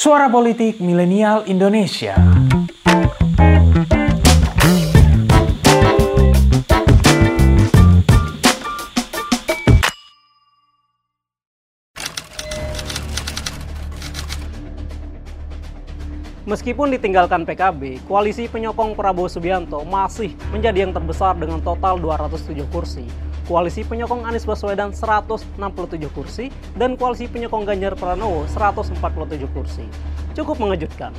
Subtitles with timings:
[0.00, 2.16] Suara Politik Milenial Indonesia.
[16.48, 23.29] Meskipun ditinggalkan PKB, koalisi penyokong Prabowo Subianto masih menjadi yang terbesar dengan total 207 kursi.
[23.50, 25.58] Koalisi penyokong Anies Baswedan 167
[26.14, 28.94] kursi dan koalisi penyokong Ganjar Pranowo 147
[29.50, 29.82] kursi.
[30.38, 31.10] Cukup mengejutkan.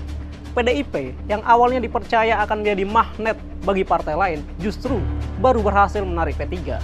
[0.56, 3.36] PDIP yang awalnya dipercaya akan menjadi magnet
[3.68, 5.04] bagi partai lain justru
[5.44, 6.80] baru berhasil menarik P3.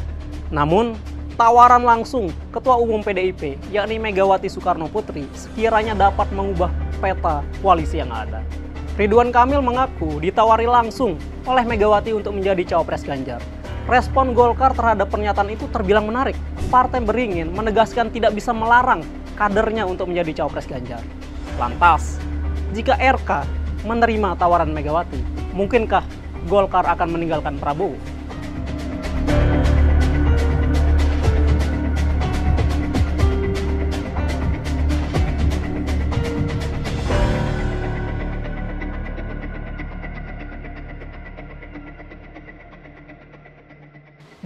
[0.51, 0.99] Namun,
[1.39, 8.11] tawaran langsung Ketua Umum PDIP yakni Megawati Soekarno Putri sekiranya dapat mengubah peta koalisi yang
[8.11, 8.43] ada.
[8.99, 11.15] Ridwan Kamil mengaku ditawari langsung
[11.47, 13.39] oleh Megawati untuk menjadi cawapres Ganjar.
[13.87, 16.35] Respon Golkar terhadap pernyataan itu terbilang menarik.
[16.67, 18.99] Partai beringin menegaskan tidak bisa melarang
[19.39, 20.99] kadernya untuk menjadi cawapres Ganjar.
[21.55, 22.19] Lantas,
[22.75, 23.47] jika RK
[23.87, 25.23] menerima tawaran Megawati,
[25.55, 26.03] mungkinkah
[26.51, 27.95] Golkar akan meninggalkan Prabowo?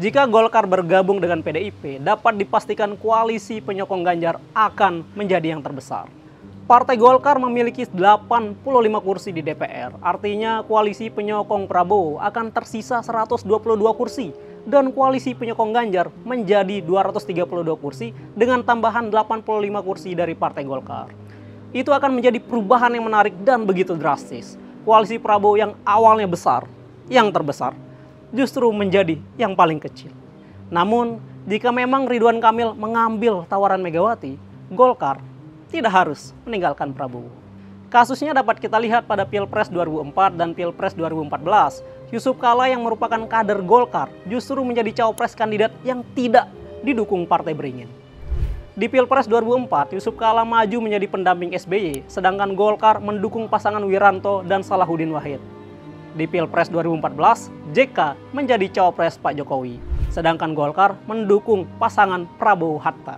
[0.02, 6.10] Jika Golkar bergabung dengan PDIP, dapat dipastikan koalisi penyokong Ganjar akan menjadi yang terbesar.
[6.66, 8.66] Partai Golkar memiliki 85
[8.98, 13.46] kursi di DPR, artinya koalisi penyokong Prabowo akan tersisa 122
[13.94, 14.34] kursi
[14.66, 17.46] dan koalisi penyokong Ganjar menjadi 232
[17.78, 21.14] kursi dengan tambahan 85 kursi dari Partai Golkar.
[21.78, 24.58] Itu akan menjadi perubahan yang menarik dan begitu drastis.
[24.82, 26.66] Koalisi Prabowo yang awalnya besar,
[27.06, 27.78] yang terbesar,
[28.32, 30.12] justru menjadi yang paling kecil.
[30.72, 34.40] Namun, jika memang Ridwan Kamil mengambil tawaran Megawati,
[34.72, 35.20] Golkar
[35.72, 37.32] tidak harus meninggalkan Prabowo.
[37.92, 41.84] Kasusnya dapat kita lihat pada Pilpres 2004 dan Pilpres 2014.
[42.08, 46.48] Yusuf Kala yang merupakan kader Golkar justru menjadi cawapres kandidat yang tidak
[46.88, 47.92] didukung Partai Beringin.
[48.72, 54.64] Di Pilpres 2004, Yusuf Kala maju menjadi pendamping SBY, sedangkan Golkar mendukung pasangan Wiranto dan
[54.64, 55.44] Salahuddin Wahid.
[56.12, 57.98] Di Pilpres 2014, JK
[58.36, 59.80] menjadi cawapres Pak Jokowi,
[60.12, 63.16] sedangkan Golkar mendukung pasangan Prabowo Hatta.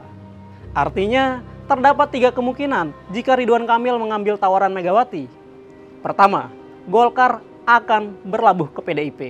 [0.77, 5.25] Artinya, terdapat tiga kemungkinan jika Ridwan Kamil mengambil tawaran Megawati.
[6.05, 6.53] Pertama,
[6.85, 9.21] Golkar akan berlabuh ke PDIP.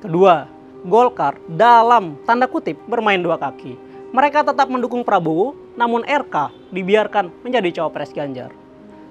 [0.00, 0.48] Kedua,
[0.82, 3.76] Golkar dalam tanda kutip bermain dua kaki.
[4.12, 8.52] Mereka tetap mendukung Prabowo, namun RK dibiarkan menjadi cawapres Ganjar.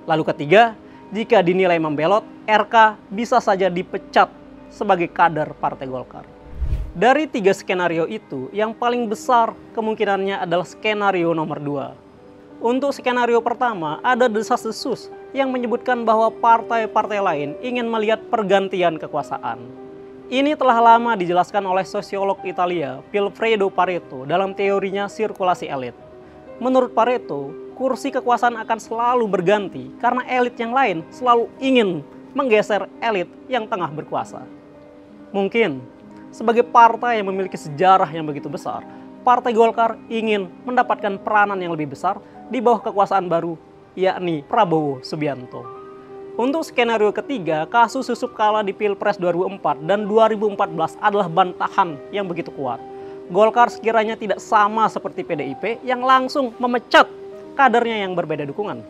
[0.10, 0.74] Lalu ketiga,
[1.12, 4.32] jika dinilai membelot, RK bisa saja dipecat
[4.72, 6.24] sebagai kader Partai Golkar.
[6.96, 11.88] Dari tiga skenario itu, yang paling besar kemungkinannya adalah skenario nomor dua.
[12.64, 19.60] Untuk skenario pertama, ada desas-desus yang menyebutkan bahwa partai-partai lain ingin melihat pergantian kekuasaan.
[20.32, 25.92] Ini telah lama dijelaskan oleh sosiolog Italia, Pilfredo Pareto, dalam teorinya sirkulasi elit.
[26.56, 33.28] Menurut Pareto, kursi kekuasaan akan selalu berganti karena elit yang lain selalu ingin menggeser elit
[33.52, 34.44] yang tengah berkuasa.
[35.32, 35.80] Mungkin
[36.32, 38.84] sebagai partai yang memiliki sejarah yang begitu besar,
[39.22, 42.18] Partai Golkar ingin mendapatkan peranan yang lebih besar
[42.50, 43.54] di bawah kekuasaan baru,
[43.94, 45.62] yakni Prabowo Subianto.
[46.42, 52.50] Untuk skenario ketiga, kasus Yusuf Kala di Pilpres 2004 dan 2014 adalah bantahan yang begitu
[52.50, 52.82] kuat.
[53.30, 57.06] Golkar sekiranya tidak sama seperti PDIP yang langsung memecat
[57.56, 58.84] kadernya yang berbeda dukungan.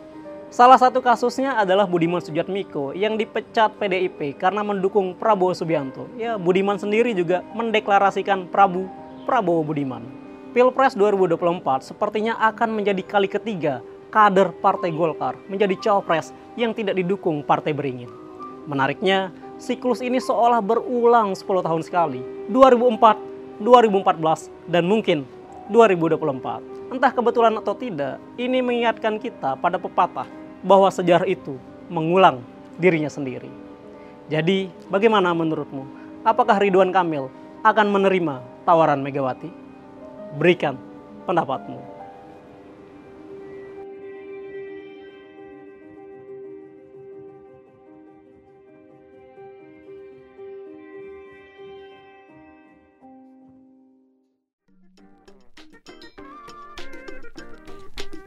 [0.52, 6.12] Salah satu kasusnya adalah Budiman Sujatmiko yang dipecat PDIP karena mendukung Prabowo Subianto.
[6.20, 8.84] Ya, Budiman sendiri juga mendeklarasikan Prabu
[9.24, 10.04] Prabowo Budiman.
[10.52, 13.80] Pilpres 2024 sepertinya akan menjadi kali ketiga
[14.12, 18.12] kader Partai Golkar menjadi cawapres yang tidak didukung Partai Beringin.
[18.68, 22.20] Menariknya, siklus ini seolah berulang 10 tahun sekali.
[22.52, 23.16] 2004,
[23.64, 25.24] 2014, dan mungkin
[25.72, 26.81] 2024.
[26.92, 30.28] Entah kebetulan atau tidak, ini mengingatkan kita pada pepatah
[30.60, 31.56] bahwa sejarah itu
[31.88, 32.44] mengulang
[32.76, 33.48] dirinya sendiri.
[34.28, 35.88] Jadi, bagaimana menurutmu?
[36.20, 37.32] Apakah Ridwan Kamil
[37.64, 39.48] akan menerima tawaran Megawati?
[40.36, 40.76] Berikan
[41.24, 41.92] pendapatmu.